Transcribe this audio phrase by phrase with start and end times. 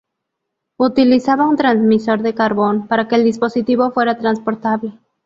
[0.79, 4.97] Utilizaba un transmisor de carbón, para que el dispositivo fuera transportable.